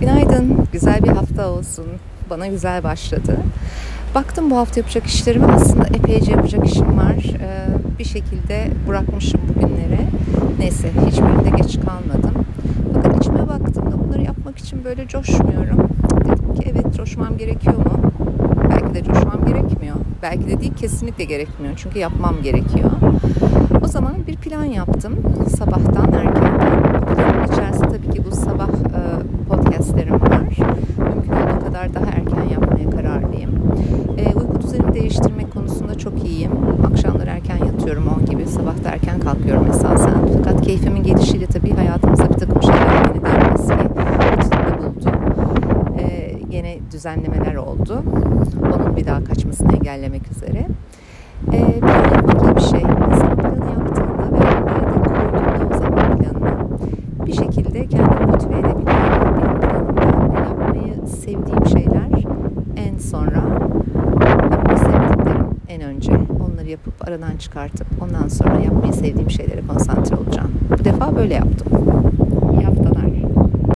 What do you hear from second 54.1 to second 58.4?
ve oraya da koyduğunda o zaman planını bir şekilde kendini